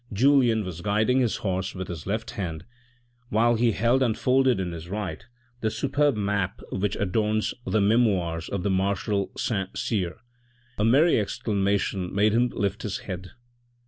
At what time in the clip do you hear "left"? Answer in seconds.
2.07-2.31